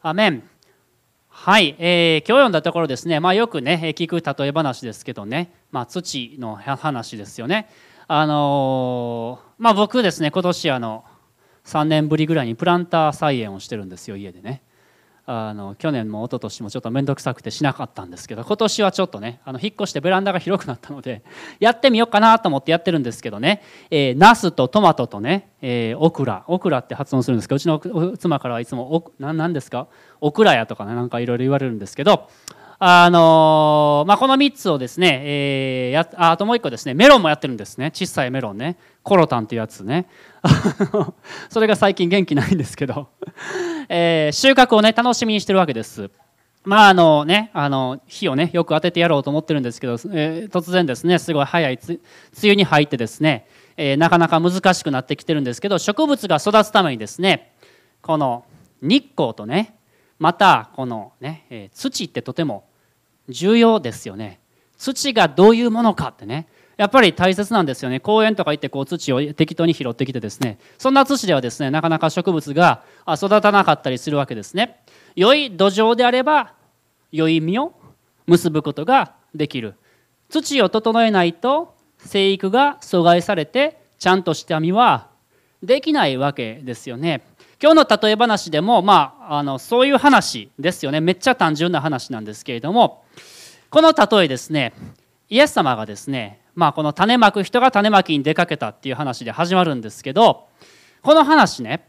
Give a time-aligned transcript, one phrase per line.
[0.00, 0.48] アメン
[1.28, 7.68] はい、えー、今日読んだところですね、まあ、よくね聞く例え話ですけどね、まあ、土の話ですよね。
[8.06, 11.04] あのー、まあ、僕ですね今年あの
[11.64, 14.62] 3年ぶりぐらいにプランター菜園をしてるんですよ家でね。
[15.30, 21.22] あの去年も一昨年もちょっと面倒くさくてしなかったんですけど今年はちょっとねあの引っ越してベランダが広くなったので
[21.60, 26.44] やってみようかなと思ってやってるんですけどね、えー、ナスとトマトとね、えー、オクラ。
[26.46, 29.86] オクラって発音するんですけどうちの妻からはいつもお何ですか？
[30.22, 32.30] オクラやとかねなんかいろいろ言われるんですけど
[32.80, 37.90] あの、まあ、この3つをですね、えー、やあともう1個ですねメロンもやってるんですね。
[37.92, 38.76] 小さいメロンね。
[39.02, 40.06] コロタンっていうやつね。
[41.50, 43.08] それが最近元気ないんですけど、
[43.88, 46.10] えー、収穫をね楽しみにしてるわけです。
[46.64, 51.98] まああのねあの火をねよく当ててやろうと思ってるんですけど、えー、突然ですねすごい早い梅
[52.42, 57.52] 雨に入ってですね、えー、なかなか難しくなってきてるんですけど植物が育つためにですね
[58.02, 58.44] この
[58.82, 59.77] 日光とね
[60.18, 62.64] またこのね、え土ってとても
[63.28, 64.40] 重要ですよね。
[64.76, 66.48] 土がどういうものかってね。
[66.76, 67.98] やっぱり大切なんですよね。
[67.98, 70.58] 公園とか行ってこう土を適当に拾ってきてですね。
[70.78, 74.80] そんな土ではですねなかなか植物が育たなかったりするわけですね。
[75.16, 76.54] 良い土壌であれば
[77.10, 77.72] 良い実を
[78.26, 79.74] 結ぶことができる。
[80.28, 85.08] 土を整えないと生育が阻害されてちゃんとした実は
[85.62, 87.22] できないわけですよね。
[87.60, 91.00] 今日の例え話でも、まあ、あのそういう話ですよね。
[91.00, 93.04] めっちゃ単純な話なんですけれども
[93.68, 94.72] この例えですね
[95.28, 100.46] イエス様がですね、まあ、この種まく人が種まきに出かけたっていう話で始まるんですけど
[101.02, 101.86] この話ね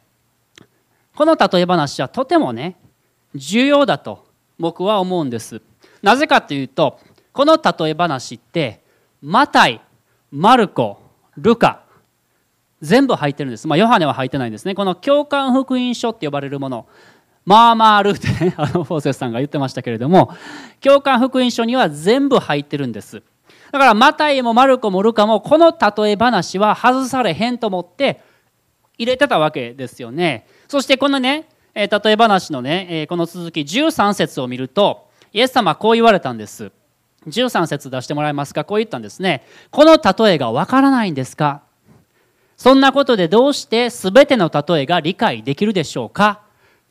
[1.15, 2.77] この例え話はとてもね
[3.35, 4.25] 重要だと
[4.57, 5.61] 僕は思うんです。
[6.01, 6.99] なぜかというと
[7.31, 8.81] この例え話って
[9.21, 9.81] マタイ
[10.31, 10.99] マルコ
[11.37, 11.83] ルカ
[12.81, 13.67] 全部入ってるんです。
[13.67, 14.75] まあ、ヨハネは入ってないんですね。
[14.75, 16.87] この共感福音書って呼ばれるもの、
[17.45, 20.31] まあまああるってね、 あのフォーセスさんが言ってましたけれども、
[20.81, 23.21] 共感福音書には全部入ってるんです。
[23.71, 28.21] だからマタイもマルコもルカもこの例え話は外されへんと思って
[28.97, 30.45] 入れてたわけですよね。
[30.67, 36.71] そしてこのね、例え話のね、この続き13節を見ると、イエス様はこう言われたんです。
[37.27, 38.63] 13節出してもらえますか？
[38.63, 39.43] こう言ったんですね。
[39.71, 41.61] この例えがわからないんですか？
[42.59, 46.41] そんなことでどうして全ての例えが理解できるでしょうか？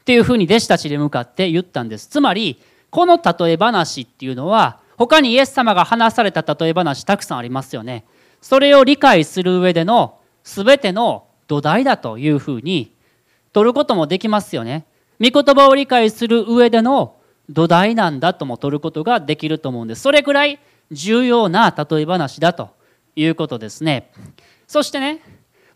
[0.00, 2.06] っていうふうに弟子たちに向かって言ったんです。
[2.06, 2.58] つまり、
[2.88, 8.06] この例え話っていうのは、他にイエス様が話された例え話たくさんありますよね。
[8.40, 12.94] それを理解する上での全ての土台だというふうに
[13.52, 14.86] 取ることもできますよね。
[15.20, 17.16] 御言葉を理解する上での
[17.50, 20.00] 土台なんだとも取ることができると思うんです。
[20.00, 22.70] それくらい重要な例え話だと
[23.16, 24.10] いうことですね。
[24.66, 25.20] そしてね、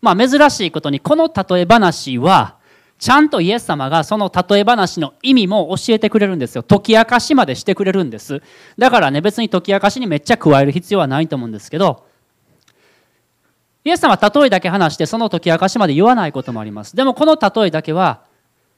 [0.03, 2.57] まあ、珍しいことにこの例え話は
[2.99, 6.63] ちゃんとイエス様がその例え話の意味も教えてくれるんですよ。
[6.63, 8.41] 解き明かしまでしてくれるんです。
[8.77, 12.05] だからね別に解き明かしにめっちゃ加える必要はないと思うんですけど
[13.85, 16.97] イエス様は例えだけ話してその解き明かしまで言わないこともあります。
[16.97, 18.23] でもこの例えだけは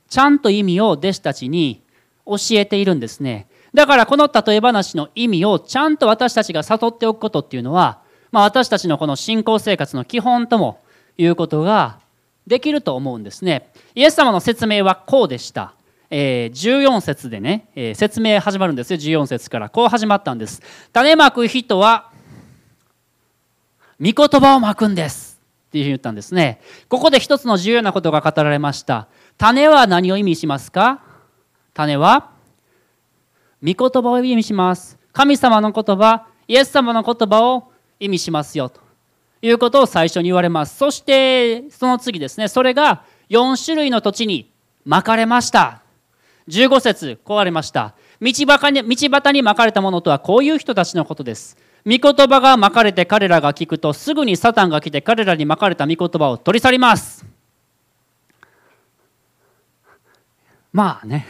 [0.08, 1.82] ちゃんと意味を弟子たちに
[2.28, 3.48] 教えているんですね。
[3.74, 10.85] だからこの例え話の意味をちゃんと私たちが悟っておくことっていうのは、まあ、私たちのこの信仰生活の基本とも
[11.18, 12.00] いうことが
[12.48, 13.72] できると思うんですね。
[13.96, 15.74] イエス様の説明はこうでした。
[16.10, 19.00] えー、14節でね、えー、説明始まるんですよ。
[19.00, 20.62] 14節からこう始まったんです。
[20.94, 22.12] 種まく人は
[24.00, 25.42] 御言葉をまくんです。
[25.68, 26.62] っていうふうに言ったんですね。
[26.90, 29.08] ここで一つの重要なことが語られました。
[29.38, 31.02] 種は何を意味しますか？
[31.74, 32.30] 種は
[33.64, 34.98] 御言葉を意味します。
[35.12, 38.85] 神様の言葉イエス様の言葉を意味しますよと。
[39.46, 40.76] いうことを最初に言われます。
[40.76, 44.52] そしてその次ですね、それが4種類の土地に
[44.84, 45.84] まかれました。
[46.48, 47.94] 15節こうありました。
[48.20, 51.58] 道端に道端にまかれたものとはこういう人たちのことです。
[51.86, 57.24] 御言葉がまかれて彼らが聞くとすぐにサタンが来て彼らにまかれた御言葉を取り去ります。
[60.74, 61.28] まあね、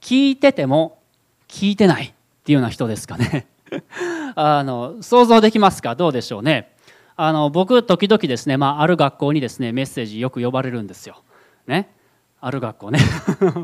[0.00, 1.02] 聞いてても
[1.48, 2.12] 聞いてないっ
[2.44, 3.46] ていうような人ですかね。
[4.34, 5.94] あの想像できますか？
[5.94, 6.75] どうでしょうね。
[7.16, 11.22] あの僕時々ですね、まあ、ある学校にですねメッセージよく呼ばれるんですよ。
[11.66, 11.90] ね、
[12.40, 13.00] ある学校ね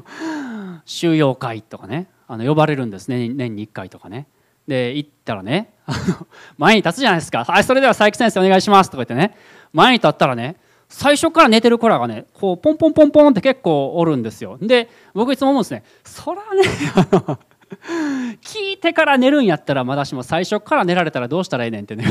[0.86, 4.26] 収容会とかねあの呼ばれるんですね年に1回とかね。
[4.66, 5.74] で行ったらね
[6.56, 9.36] 前に立つじゃないですか「はいそれでは佐伯先生お願いします」とか言ってね
[9.72, 10.56] 前に立ったらね
[10.88, 14.58] 最初から寝てる子らがねこうポンポンポンポンって結構おるんですよ。
[14.60, 17.38] で僕いつも思うんですねそらね
[18.42, 22.04] 聞いてから寝るんやったらまだしも最初から寝られたらどうしたらええねんってね。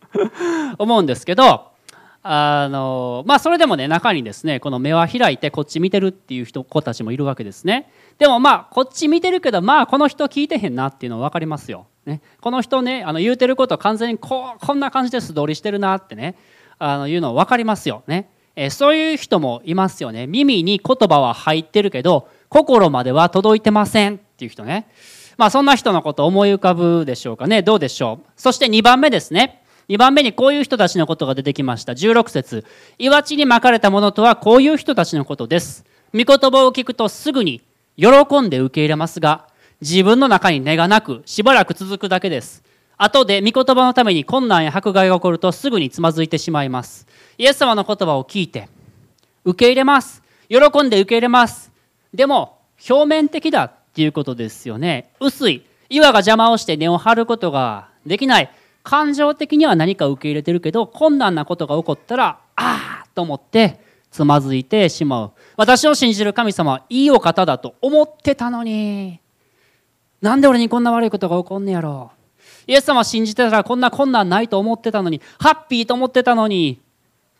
[0.78, 1.72] 思うんですけど
[2.22, 7.90] あのまあそれでもね中にですねこの目は開いてこっち見てるっていう人子たちもいるわけですね。
[8.18, 16.36] でもまあこっち見てるけどまあこの人聞いてへんなっていうのは分かりますよ、ね、この人ねあの言うてること完全にこうこんな感じで素通りしてるなってね
[16.78, 18.02] あのいうの分かりますよ。
[18.06, 20.26] ね、え、そういう人もいますよね。
[20.26, 24.88] 耳に言葉は入ってるけど心までは届いてませんっていう人ね。
[25.36, 27.62] まあそんな人のこと思い浮かぶでしょうかね。
[27.62, 28.26] どうでしょう。
[28.34, 29.62] そして2番目ですね。
[29.88, 31.92] 2番目にこういう人たちのことが出てきました。
[31.92, 32.64] 16節。
[32.98, 35.84] 岩地にまかれたものとはこういう人たちのことです。
[36.12, 37.62] 御言葉を聞くとすぐに
[37.96, 39.46] 喜んで受け入れますが
[39.80, 42.64] 自分の中に根がなくしばらく続くだけです。
[42.98, 47.06] 後で御言葉のために困難や迫害が起こるとすぐにつまずいてしまいます。
[47.38, 48.68] イエス様の言葉を聞いて
[49.44, 50.22] 受け入れます。
[50.48, 51.70] 喜んで受け入れます。
[52.12, 52.58] でも
[52.88, 55.12] 表面的だっていうことですよね。
[55.20, 55.62] 薄い。
[55.88, 58.50] 岩が邪魔をして根を張ることができない。
[58.82, 63.80] 感情的には何か受け入れてるけど困難なことが起こったらああと思って
[64.10, 65.32] つまずいてしまう。
[65.56, 69.20] 私を信じる神様はいいお方だと思ってたのに。
[70.20, 72.17] なんで俺にこんな悪いことが起こんねやろう。
[72.68, 76.80] イエス様を信じてたらこんな困難ないと思ってたのにハッピーと思ってたのに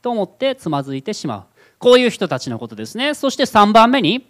[0.03, 1.45] と思ってつまずいてしまう
[1.79, 4.27] こういう人たちのことですねそして3番目に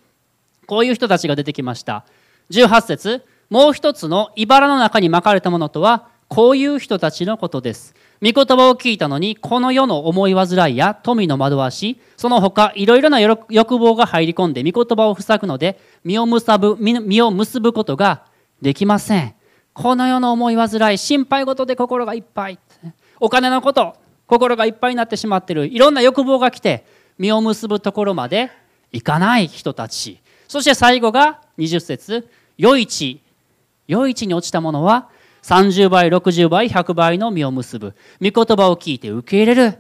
[0.66, 2.04] こういう人たちが出てきました
[2.50, 7.94] 18節もう一つの茨の中に巻かれたものとはこういう人たちのことです。
[8.20, 18.24] 御言葉を聞いたのに、この世の思い煩いや富の惑わし、その他いろいろな欲望が入り込んで御言葉を塞ぐので、身を結ぶ身を結ぶことが
[18.60, 19.37] できません。
[19.80, 22.58] この世の思い煩い、心配事で心がいっぱい。
[23.20, 23.94] お金のこと、
[24.26, 25.68] 心がいっぱいになってしまってる。
[25.68, 26.84] いろんな欲望が来て、
[27.16, 28.50] 身を結ぶところまで
[28.90, 30.18] いかない人たち。
[30.48, 32.28] そして最後が20節
[32.60, 33.20] 余市。
[33.88, 35.10] 余市に落ちたものは、
[35.42, 39.78] 30倍60倍100倍の実を結ぶ御言葉を聞いて受け入れる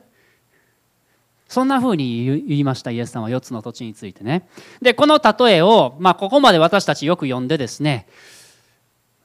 [1.48, 4.48] そんな風に言いましたイエス様は4つの土地についてね
[4.80, 8.06] でこの例えを、まあ、ここまで私たちよく読んでですね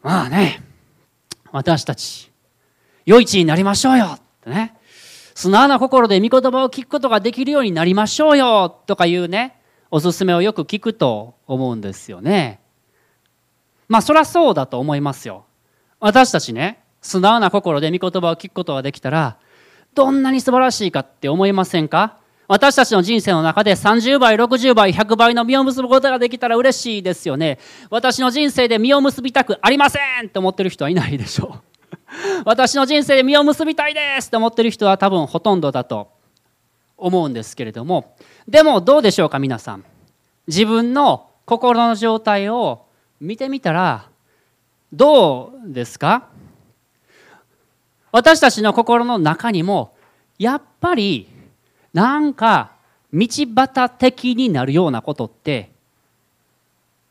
[0.03, 0.61] まあね
[1.51, 2.31] 私たち
[3.05, 4.05] 良い地になりましょうよ。
[4.15, 4.75] ってね。
[5.35, 8.69] 素直な心で御言葉を聞くことができるようになりましょうよ。
[8.69, 9.59] とかいうね
[9.89, 12.59] おすすめをよく聞くと思うんですよね。
[13.87, 15.45] まあそりゃそうだと思いますよ。
[15.99, 19.37] 私たちね素直な心で御言葉を聞くことができたら
[19.93, 22.17] どんなに素晴らしいかって思いませんか？
[22.53, 27.57] 私たちの人生の中で30倍60倍100倍の実を結ぶことができたら嬉しいですよね。
[27.89, 32.43] 私の人生で実を結びたくありませんって思ってる人はいないでしょう。
[32.45, 36.11] 私の人生で実を結びたいですって思ってる人は多分ほとんどだと
[36.95, 38.13] 思うんですけれども。
[38.47, 39.83] でもどうでしょうか皆さん。
[40.45, 42.85] 自分の心の状態を
[43.19, 44.05] 見てみたら
[44.93, 46.27] どうですか？
[48.11, 49.95] 私たちの心の中にも
[50.37, 51.32] やっぱり
[51.93, 52.71] なんか
[53.13, 55.69] 道端的になるようなことって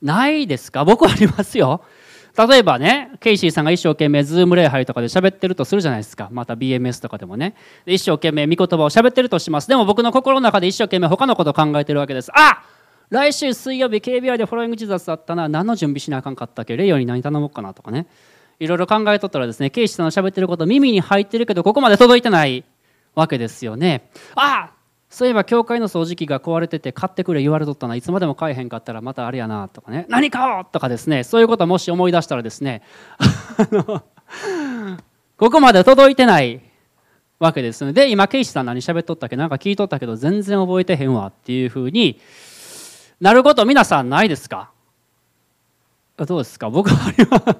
[0.02, 0.84] ないですか？
[0.84, 1.82] 僕はありますよ。
[2.36, 6.28] 例えばね、ケイシーさんが一生懸命ズーム礼拝とかで喋ってるとするじゃないですか。
[6.32, 7.54] また BMS とかでもね。
[7.86, 9.68] 一生懸命御言葉を喋ってるとします。
[9.68, 12.30] でも僕の心の中で一生懸命他のことを考えてるわけです。
[12.34, 12.64] あ
[13.10, 16.76] 来週水曜日 KBI でフォローイングジザスあったな何の準備しなあかんかったっけ？
[16.78, 18.06] レイヨに何頼もうかなとかね
[18.58, 22.64] いろいろ考えとったらですねケイシーさんの喋ってること耳に入ってるけどここまで届いてない
[23.14, 24.08] わけですよね。
[24.34, 24.70] あ
[25.10, 27.94] そういえば教会の掃除機が壊れてて買ってくれ言われとったな。
[27.96, 30.06] いつまでも買えへんかったらまたあれやなとかね。
[30.08, 31.22] 何買おうとかですね。
[31.22, 32.80] そういうこともし思い出したらですね。
[35.36, 36.62] ここまで届いてない
[37.38, 39.36] わけですので今ケイシさん何喋っとったっけ？
[39.36, 42.18] なんか聞いとったけど全然覚えてへんわっていうふうに
[43.20, 44.70] なること皆さんないですか？
[46.16, 46.70] どうですか？
[46.70, 47.56] 僕は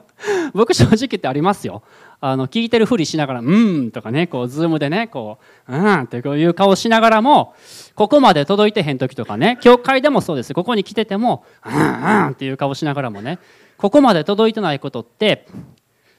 [0.54, 1.82] 僕正直ってありますよ。
[2.24, 5.38] あの聞いてるふりしながら「うん」とかねこうズームでねこ
[5.68, 7.52] う「うん」っていう顔しながらも
[7.96, 10.54] ここまで届いてへん時とかね 教会でもそうです。
[10.54, 13.40] ここに来てても「うんうん」っていう顔しながらもね
[13.76, 15.46] ここまで届いてないことって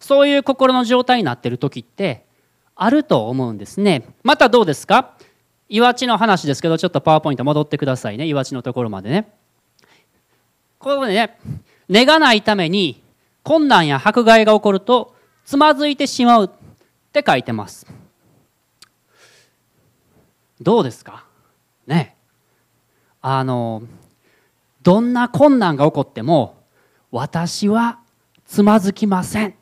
[0.02, 2.26] そういう心の状態になってる時って
[2.76, 4.04] あると思うんですね。
[4.24, 5.12] またどうですか？
[5.70, 8.26] 岩地の話ですけどちょっとパワーポイント戻ってくださいね。
[8.26, 9.32] 岩地のところまでね。
[10.80, 11.38] ここでね
[11.88, 13.02] 根がないために
[13.44, 16.50] 困難や迫害が起こるとつまずいてしまうっ
[17.12, 17.86] て書いてます。
[20.62, 21.26] どうですか？
[21.88, 22.16] ね。
[23.22, 23.84] あの
[24.82, 26.58] どんな困難が起こっても
[27.12, 28.00] 私は
[28.46, 29.54] つまずきませんっ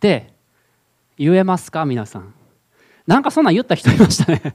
[0.00, 0.32] て
[1.18, 1.84] 言えますか？
[1.84, 2.34] 皆さん。
[3.06, 4.54] なんかそんなん言った人いましたね。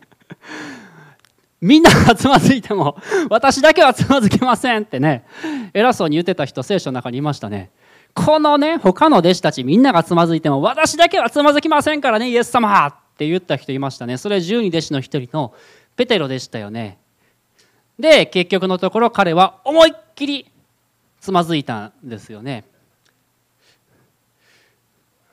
[1.62, 2.98] みんながつまずいても
[3.30, 5.26] 私だけはつまずきませんってね。
[5.74, 7.70] 偉そうに言ってた人聖書の中にいましたね。
[8.14, 12.88] このね他の弟子たちみんながつまずいても私だけはつまずきませんからねイエス様!
[12.88, 14.18] って言った人いましたね。
[14.18, 15.54] それ十二弟子の一人の
[15.96, 16.98] ペテロでしたよね。
[18.00, 20.52] で結局のところ彼は思いっきり
[21.20, 22.66] つまずいたんですよね。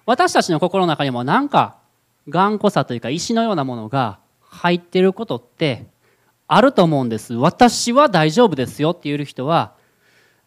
[0.05, 1.77] 私たちの心の中にもなんか
[2.29, 5.87] 頑固さというか石のようなものが入っていることって
[6.47, 7.35] あると思うんです。
[7.35, 9.73] 私は大丈夫ですよって言える人は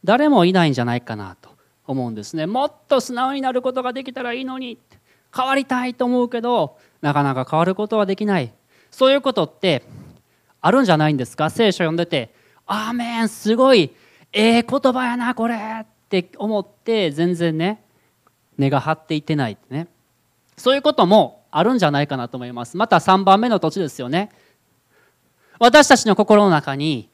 [0.03, 1.50] 誰もいないんじゃないかなと。
[1.91, 2.45] 思うんですね。
[2.45, 4.77] もっと素直になることができたらいいのに
[5.35, 8.53] 変わりたいと思うけどなかなか変わることはできない。
[8.89, 9.83] そういうことって
[10.59, 11.49] あるんじゃないんですか？
[11.49, 12.33] 聖書読んでて
[12.67, 13.91] 「アーメンすごい
[14.33, 17.83] ええ言葉やなこれ」って思って全然ね
[18.57, 19.87] 根が張っていってないってね。
[20.57, 22.77] そういうこともあるんじゃないかなと思います。
[22.77, 24.29] また3番目の土地ですよね。
[25.57, 27.09] 私たちの心の中に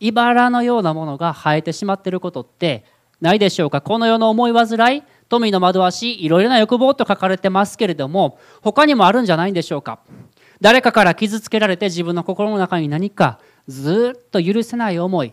[0.00, 2.84] 茨のようなものが生えてしまっていることって
[3.20, 3.80] ないでしょうか？
[3.80, 10.00] この世の思い煩い富の惑わしいろいろな欲望と書かれてますけれども他にもあるんじゃないんでしょうか？
[10.60, 15.32] 誰かから傷つけられて自分の心の中に何かずっと許せない思い。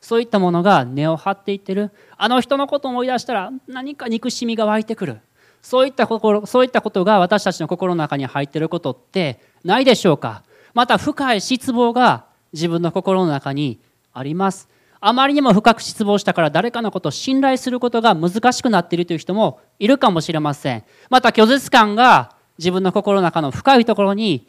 [0.00, 1.90] そういったものが根を張っていってる。
[2.16, 5.20] あの人のことを思い出したら何か憎しみが湧いてくる。
[5.60, 10.44] そういった心そういったことが私たちの心の中に入ってることってないでしょうか？
[10.74, 13.80] また深い失望が自分の心の中に
[14.12, 14.68] あります。
[15.00, 20.84] あまりにも深く失望したから誰かのことを信頼することが難しくなっているという人もいるかもしれません。
[21.08, 24.46] また拒絶感が自分の心の中の深いところに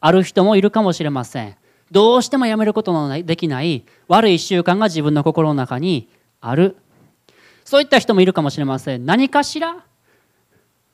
[0.00, 1.56] ある人もいるかもしれません。
[1.90, 6.08] どうしてもやめることのできない悪い習慣が自分の心の中に
[6.40, 6.76] ある。
[7.64, 9.06] そういった人もいるかもしれません。
[9.06, 9.84] 何かしら？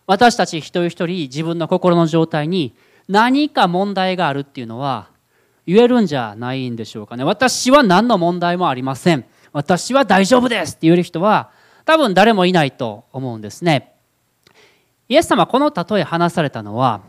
[0.07, 2.75] 私たち一人一人自分の心の状態に
[3.09, 5.10] 何か問題があるっていうのは
[5.71, 7.23] 言えるんじゃないんでしょうかね。
[7.23, 9.25] 私は何の問題もありません。
[9.53, 11.50] 私は大丈夫ですって言える人は
[11.85, 13.95] 多分誰もいないと思うんですね。
[15.09, 17.03] イエス様この例え話されたのは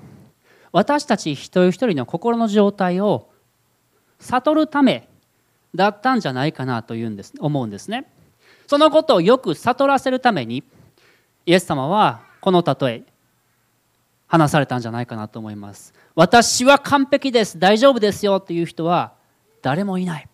[0.72, 3.30] 私たち一人一人の心の状態を
[4.20, 5.10] 悟るため
[5.74, 8.12] だったんじゃないかなというんです思うんですね。
[8.68, 10.63] そのことをよく悟らせるために
[11.48, 13.03] イエス様はこの例え
[14.27, 15.96] 話されたんじゃないかなと思います。
[16.15, 17.58] 私は完璧です。
[17.60, 19.13] 大丈夫ですよっていう人は
[19.62, 20.27] 誰もいない。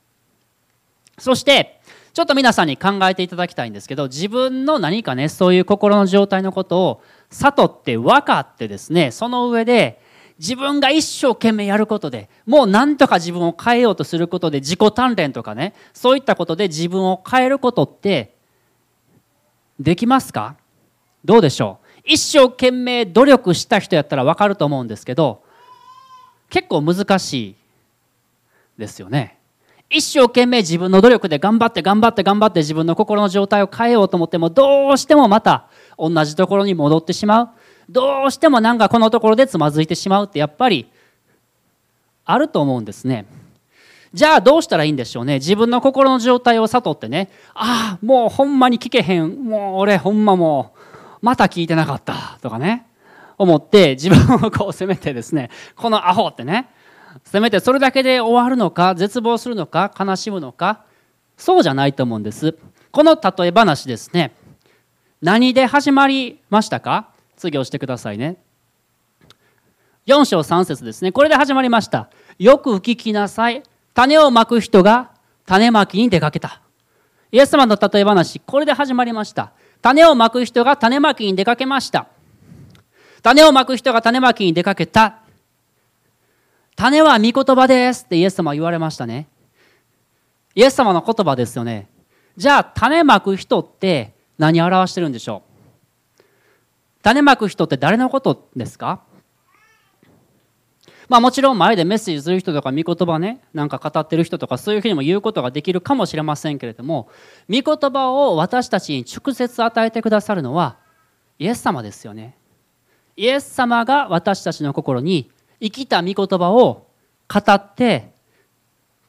[1.17, 1.79] そして
[2.13, 10.01] ちょっと皆さんに考えていただきたいんですけど自分の何かねそういう心の状態のことを悟って分かってですねその上で
[10.39, 18.35] 自分が一生懸命やることでもう何とか自分を変えようとすることで自己鍛錬とかねそういったことで自分を変えることって
[19.79, 20.55] できますか？
[21.25, 22.01] どうでしょう？
[22.03, 25.43] 一生懸命努力した人やったら分かると思うんですけど
[26.49, 27.55] 結構難しい
[28.77, 29.37] ですよね。
[29.89, 37.49] 一生懸命自分の努力で頑張って頑張って頑張って自分の心の状態を変えようと思ってもどうしてもまた同じところに戻ってしまう。
[37.89, 40.91] どうしてもなんかこのところでつまずいてしまうってやっぱり
[42.25, 43.25] あると思うんですね。
[44.13, 45.35] じゃあどうしたらいいんでしょうね。
[45.35, 47.29] 自分の心の状態を悟ってね。
[47.53, 49.45] ああもうほんまに聞けへん。
[49.45, 50.79] もう俺ほんまもう
[51.21, 52.37] また聞いてなかった。
[52.41, 52.85] とかね。
[53.37, 56.69] 思って自分をこう責めてですねこのアホってね
[57.23, 60.85] 責めてそれだけで終わるのか絶望するのか悲しむのか
[61.37, 62.57] そうじゃないと思うんです。
[62.91, 64.33] この例え話ですね。
[65.21, 67.09] 何で始まりましたか？
[67.35, 68.37] 次押してくださいね。
[70.07, 71.11] 4章3節ですね。
[71.11, 72.09] これで始まりました。
[72.39, 73.61] よく聞きなさい。
[73.93, 75.11] 種をまく人が
[75.45, 76.61] 種まきに出かけた。
[77.31, 79.51] イエス様の例え話これで始まりました。
[79.81, 82.07] 種をまく人が種まきに出かけました。
[83.21, 85.19] 種をまく人が種まきに出かけた。
[86.75, 89.27] 種は御言葉ですってイエス様は言われましたね。
[90.53, 91.89] イエス様の言葉ですよね。
[92.35, 95.41] じゃあ種まく人って何を表してるんでしょ
[96.19, 96.21] う？
[97.01, 99.01] 種まく人って誰のことですか？
[101.09, 107.09] まあもちろん前でメッセージする人とか御言葉ねなんか語ってる人とかそういうふうにも言うことができるかもしれませんけれども
[107.49, 110.77] 御言葉を私たちに直接与えてくださるのは
[111.39, 112.36] イエス様ですよね。
[113.17, 116.85] イエス様が私たちの心に生きた御言葉を
[117.27, 118.11] 語って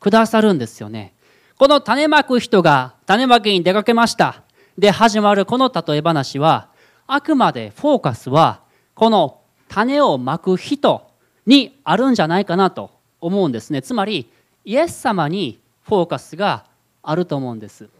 [0.00, 1.12] くださるんですよね。
[1.58, 4.42] この種まく人が種まきに出かけました。
[4.78, 6.68] で始まるこの例え話は
[7.06, 8.60] あくまでフォーカスは
[8.94, 11.10] この種をまく人
[11.46, 13.82] にあるんじゃないかなと思うんですね。
[13.82, 14.30] つまり
[14.64, 16.64] イエス様にフォーカスが
[17.02, 17.90] あると思うんです。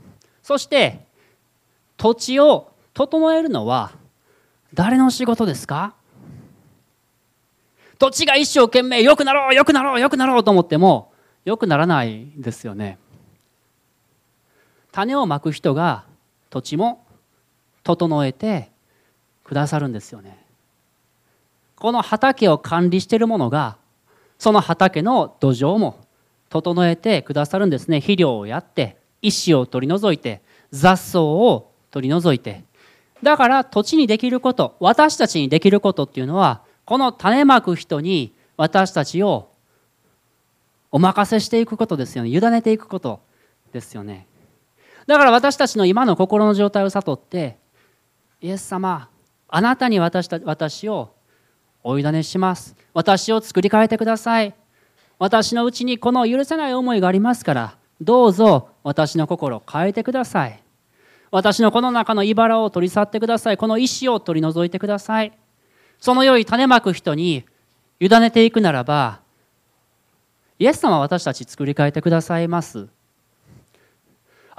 [0.42, 1.04] そして
[1.98, 3.90] 土地を整えるのは
[4.72, 5.94] 誰の仕事ですか？
[7.98, 11.12] 土地が一生懸命良くなろう良くなろう良くなろうと思っても
[11.44, 12.98] 良くならないですよね。
[14.92, 16.04] 種をまく人が
[16.50, 17.06] 土地も
[17.82, 18.70] 整えて
[19.44, 20.44] くださるんですよね。
[21.76, 23.76] この畑を管理している者が
[24.38, 26.00] その畑の土壌も
[26.48, 28.00] 整えてくださるんですね。
[28.00, 32.62] 肥料をやって石を取り除いて雑草を取り除いて。
[33.22, 39.50] だから土地にできること私たちにできることっていうのはこの種まく人に私たちを
[40.90, 42.30] お任せしていくことですよね。
[42.30, 43.20] 委ねていくこと
[43.74, 44.26] ですよね。
[45.06, 47.58] だから私たちの今の心の状態を悟って
[48.40, 49.10] イエス様
[49.48, 51.10] あなたに私た私を
[51.84, 52.74] お委ねします。
[52.94, 54.54] 私を作り変えてください。
[55.18, 60.62] 私のうちにこの許せない思いがありますからどうぞ私の心を変えてください。
[61.30, 63.58] 私のこの中の茨を取り去ってください。
[63.58, 65.38] この石を取り除いてください。
[66.00, 67.44] その良い種まく人に
[68.00, 69.20] 委ねていくならば
[70.58, 72.88] イエス様は私たち作り変えてくださいます。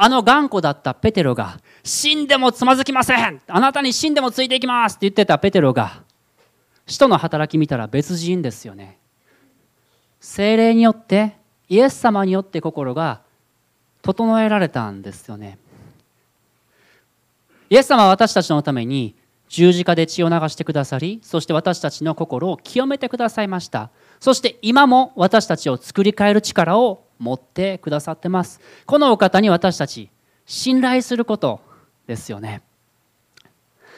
[0.01, 3.41] あの頑固だったペテロが死んでもつまずきません。
[3.47, 4.93] あなたに死んでもついていきます。
[4.93, 6.03] って言ってたペテロが
[6.87, 8.97] 使徒の働き見たら別人ですよね。
[10.21, 11.35] 精霊によって
[11.67, 13.21] イエス様によって心が
[14.01, 15.57] 整えられたんですよね。
[17.69, 19.15] イエス様は私たちのために
[19.49, 23.89] 十字架で血を流してくださりそして私たちの心を清めてくださいました。
[24.19, 28.61] そして今も私たちを作り変える力を持ってくださってます。
[28.85, 30.09] このお方に私たち
[30.45, 31.61] 信頼すること
[32.07, 32.61] ですよね。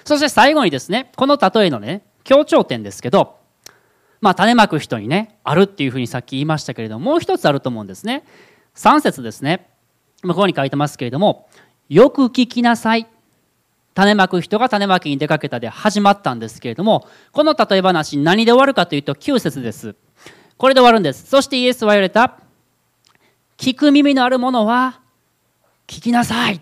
[0.05, 3.35] そして最後にですねこの例えのね強調点ですけど
[4.21, 8.23] まあ種まく人にねあるっていうふうにさっき言いましたけれどももう一つあると思うんですね。
[8.75, 9.69] 3節ですね。
[10.23, 11.49] 向ここに書いてますけれども
[11.89, 13.07] よく聞きなさい。
[13.93, 19.95] 種まく人が種まきに出かけたで始まったんですけれどもこの例え話何で終わるかというと9節です。
[20.57, 21.25] これで終わるんです。
[21.25, 22.37] そしてイエスは言われた
[23.57, 25.01] 聞く耳のあるものは
[25.87, 26.55] 聞きなさい。
[26.55, 26.61] っ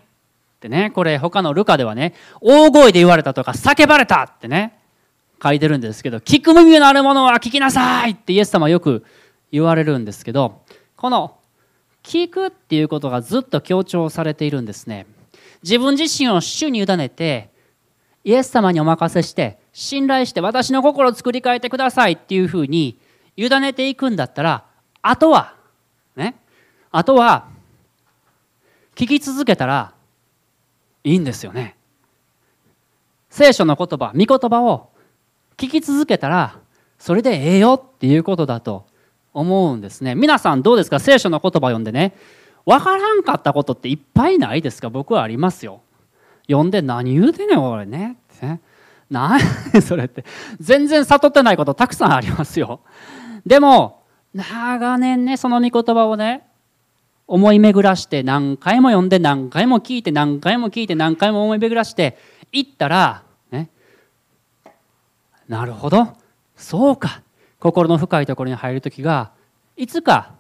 [0.60, 4.80] てねこれ他のルカではね大声で言われたとか叫ばれたってね
[5.42, 8.12] 書いてるんですけど聞く耳のあるものは聞きなさい。
[8.12, 9.06] ってイエス様はよく
[9.52, 10.62] 言われるんですけど
[10.96, 11.38] この
[12.04, 15.06] 聞くっていうことがずっと強調されているんですね。
[15.64, 17.50] 自分自身を主に委ねて
[18.24, 22.98] イエス様にお任せして信頼して私の心を作り変えてくださいっていうふうに
[23.38, 24.66] 委ねていくんだったら
[25.02, 25.56] あとは
[26.16, 26.36] ね
[26.92, 27.48] あとは
[28.96, 29.94] 聞き続けたら
[31.04, 31.76] いいんですよね。
[33.30, 34.90] 聖書の言葉御言葉を
[35.56, 36.58] 聞き続けたら
[36.98, 38.86] それでええよっていうことだと
[39.34, 40.16] 思うんですね。
[40.16, 41.00] 皆さんどうですか？
[41.00, 42.16] 聖書の言葉を読んでね。
[42.66, 44.90] 分からんかったことっていっぱいないですか？
[44.90, 45.82] 僕はありますよ。
[46.48, 48.18] 読んで何言うてんねん俺ね。
[49.10, 49.40] 何
[49.82, 50.24] それって
[50.60, 52.80] 全然悟ってないことたくさんありますよ。
[53.46, 56.48] でも長年ねその御言葉をね
[57.28, 62.18] 思い巡らして何回も読んで何回も聞いて何回も聞いて何回も思い巡らして
[62.52, 63.70] いったらね
[65.48, 66.10] なるほど
[66.56, 67.22] そうか
[67.60, 69.32] 心の深いところに入る時が
[69.76, 70.34] いつか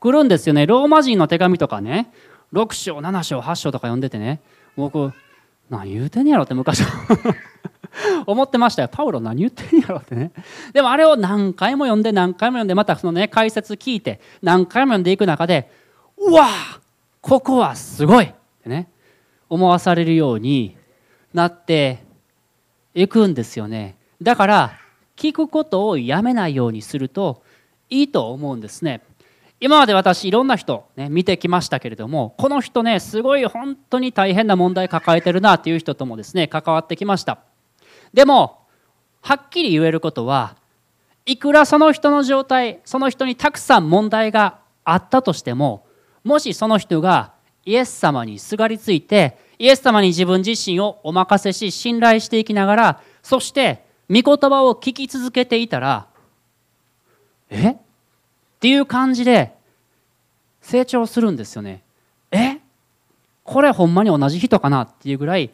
[0.00, 0.66] 来るんですよね。
[0.66, 2.10] ローマ人の手紙とかね。
[2.52, 4.40] 6章7章8章とか読んでてね。
[4.76, 5.12] 僕
[5.68, 6.82] 何言うてんやろって昔
[8.26, 8.88] 思ってましたよ。
[8.90, 10.32] パウロ何言ってんやろってね。
[10.72, 15.70] でもあれを何回も読んで何回も読んでまたそのね解説聞いて何回も読んでいく中で
[16.16, 16.48] うわ
[17.20, 18.32] ここはすごいっ
[18.62, 18.88] てね
[19.48, 20.76] 思わされるように
[21.34, 22.02] なって
[22.94, 23.96] いくんですよね。
[24.22, 24.72] だから
[25.16, 27.42] 聞くことをやめないようにすると
[27.90, 29.02] いいと思うんですね。
[29.60, 37.38] 今まで私いろんな人、ね、見てきましたけれどもこの人ねすごい本当に大変な問題抱えてるなっていう人ともですね関わってきました。
[38.14, 38.60] でも
[39.20, 40.56] はっきり言えることは
[41.26, 45.84] いくらその人の状態その人にたくさん問題があったとしても
[46.24, 47.34] もしその人が
[47.66, 56.08] イエス様にすがりついてイエス様に自分自身をお任せし信頼していきながらそして御言葉を聞き続けていたら
[57.50, 57.76] え？
[58.60, 59.54] っていう感じで
[60.60, 61.82] 成長するんですよね。
[62.30, 62.58] え？
[63.42, 65.50] これほんまに同じ人かなっていうぐらい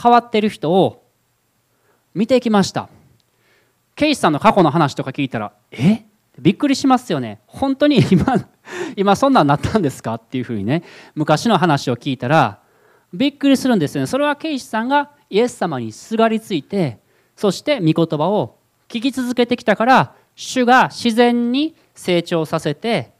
[0.00, 1.02] 変わってる人を
[2.14, 2.90] 見てきました。
[3.96, 6.04] ケイシさんの過去の話とか聞いたらえ？
[6.38, 7.40] びっくりしますよね。
[7.46, 8.36] 本当に今
[8.94, 10.82] 今そんなんなったんですかっていうふうにね
[11.14, 12.60] 昔の話を聞いたら
[13.14, 14.06] びっくりするんですよね。
[14.06, 16.98] それはケイシさんがイエス様にすがりついて
[17.36, 23.12] そして御言葉を聞き続けてきたから主が自然に成長させて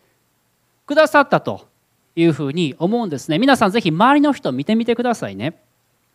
[0.87, 1.69] くださったと
[2.17, 3.39] いうふうに思うんですね。
[3.39, 5.63] 皆さんぜひ周りの人見てみてくださいね。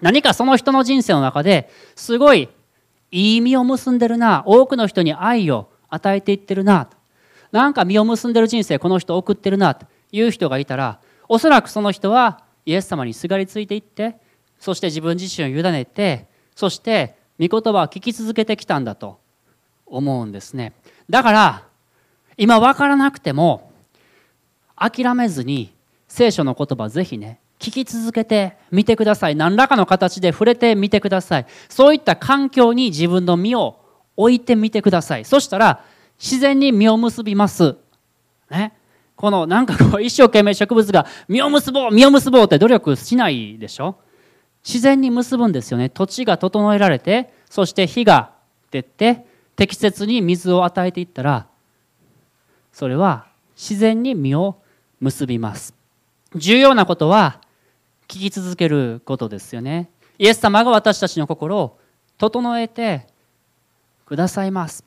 [0.01, 2.49] 何かその人の人生の中ですごい
[3.11, 6.89] いい実を結んでるな多くの人に愛を与えていってるな
[7.51, 14.17] なんか実を結んでる人生この人送ってるなという人がいたらおそらくその人はイエス様にすがりついていって
[14.59, 19.19] そして自分自身を委ねてそして御言葉を聞き続けてきたんだと
[19.85, 20.73] 思うんですね。
[21.09, 21.63] だから
[22.37, 23.71] 今分からなくても
[24.75, 25.73] 諦めずに
[26.07, 29.35] 聖書の言葉ぜひね聞き続けてみてください。
[29.35, 31.45] 何らかの形で触れてみてください。
[31.69, 33.79] そういった環境に自分の身を
[34.17, 35.25] 置いてみてください。
[35.25, 35.83] そしたら
[36.19, 37.75] 自然に実を結びます。
[38.49, 38.73] ね。
[39.15, 43.95] このなんかこう一生懸命植物が実を結ぼう実を結ぼうって努力しないでしょ。
[44.63, 45.89] 自然に結ぶんですよね。
[45.89, 48.31] 土地が整えられてそして火が
[48.71, 51.47] 出て適切に水を与えていったら
[52.73, 54.61] それは自然に実を
[54.99, 55.73] 結びます。
[56.35, 57.39] 重要なことは
[58.07, 59.89] 聞き続けることですよね。
[60.17, 61.79] イエス様が私たちの心を
[62.17, 63.07] 整えて
[64.05, 64.83] くださいます。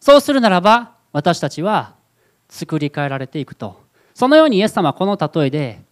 [0.00, 1.94] そうするならば私たちは
[2.48, 3.82] 作り変えられていくと。
[4.14, 5.82] そのようにイエス様はこの例えで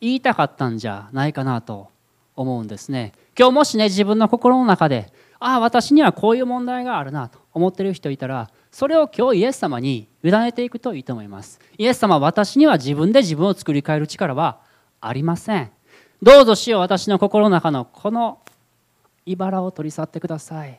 [0.00, 1.88] 言いたかったんじゃないかなと
[2.36, 3.12] 思うんですね。
[3.38, 11.58] 今日もしね自分の心の中でああ私にはこういう問題があるなと思ってる人いたらそれを今日イエス様に委ねていくといいと思います。
[11.78, 14.60] イエス様私には自分で自分を作り変える力は
[15.00, 15.70] ありません。
[16.22, 18.38] どうぞ主よ私の心の中のこの
[19.24, 20.78] 茨を取り去ってください。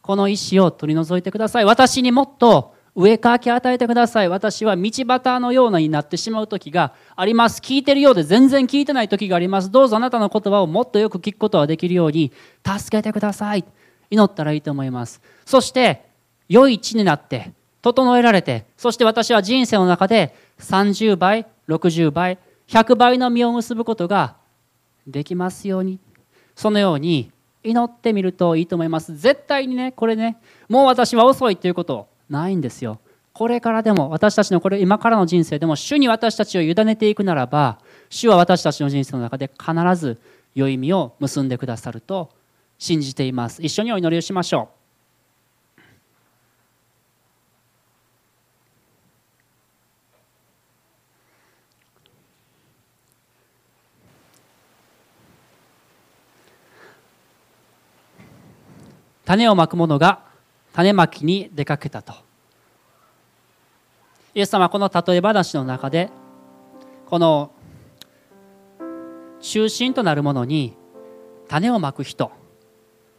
[0.00, 1.64] この石を取り除いてください。
[1.64, 4.28] 私にもっと上かき与えてください。
[4.28, 7.60] 私は道端のようなになってしまう時があります。
[7.60, 9.70] 聞いてるようで全然聞いてない時があります。
[9.70, 12.32] どうぞあなたの言葉をもっとよく聞くことができるように
[12.64, 13.64] 助けてください。
[14.10, 15.20] 祈ったらいいと思います。
[15.44, 16.06] そして
[16.48, 22.38] 良い地になって整えられてそして私は人生の中で30倍60倍
[22.68, 24.36] 100倍の実を結ぶことが
[25.06, 25.98] できますように。
[26.54, 27.30] そのように
[27.62, 29.14] 祈ってみるといいと思います。
[29.16, 30.38] 絶対にねこれね
[30.68, 32.98] もう私は遅いということないんですよ。
[33.32, 40.18] これからでも私たちのこれ今からの人生でも主に私たちを委ねていくならば主は私たちの人生の中で必ず
[40.54, 42.30] 良い実を結んでくださると
[42.78, 43.62] 信じています。
[43.62, 44.76] 一緒にお祈りをしましょう。
[59.26, 60.22] 種をまく者が
[60.72, 62.14] 種まきに出かけたと。
[64.34, 66.10] イエス様はこの例え話の中で
[67.06, 67.50] この
[69.40, 70.76] 中心となるものに
[71.48, 72.30] 種をまく人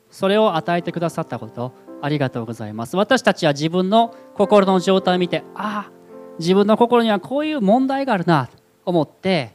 [0.09, 2.95] それを与えてくださったことありがとうございます。
[2.95, 5.91] 私たちは自分の心の状態を見てああ
[6.39, 9.53] 自分の心にはこういう問題があるなと思って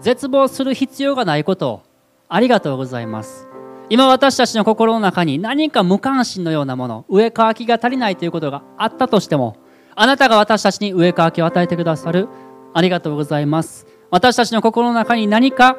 [0.00, 1.82] 絶望する必要がないことを
[2.28, 3.48] ありがとうございます。
[3.88, 9.56] 今私たちの心の中に何か無関心のようなもの上乾きが足りないということがあったとしても
[9.94, 12.28] あなたが私たちに上乾きを与えてくださる
[12.72, 13.86] ありがとうございます。
[14.10, 15.76] 私たちの心の中に何か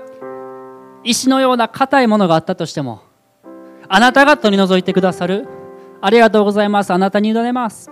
[1.04, 3.02] 石のような硬いものがあったとしても
[3.96, 5.48] あなたが取り除いてくださる。
[6.02, 6.90] ありがとうございます。
[6.92, 7.92] あなたに委ねます。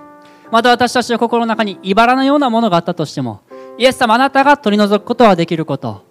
[0.50, 3.42] また私たちの心の中に茨のようなものがあったとしても
[3.78, 6.04] イエス様あなたが取り除くことはできること。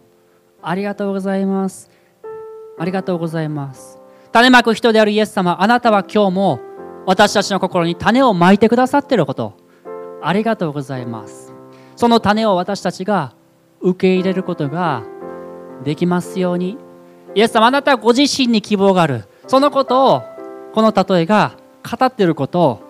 [0.63, 1.91] ありがとうございます。
[2.79, 3.99] ありがとうございます。
[4.31, 6.61] 種まく人であるイエス様あなたは今日も
[7.05, 9.55] 私たちの心に種をまいてくださっていること。
[10.23, 11.53] ありがとうございます。
[11.97, 13.33] その種を私たちが
[13.81, 15.03] 受け入れることが
[15.83, 16.79] できますように。
[17.35, 19.25] イエス様あなたはご自身に希望がある。
[19.51, 20.23] そのことを
[20.73, 22.83] この例えが語っていることを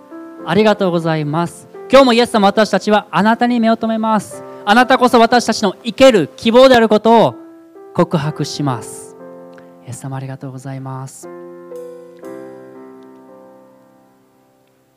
[0.44, 1.70] ありがとうございます。
[1.90, 4.44] 今日もイエス様私たちはあなたに目を留めます。
[4.66, 7.34] あなたこそ私たちの生ける希望であることを
[7.94, 9.16] 告白します。
[9.86, 11.30] イエス様ありがとうございます。